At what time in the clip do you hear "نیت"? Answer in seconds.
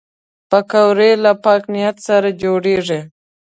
1.73-1.97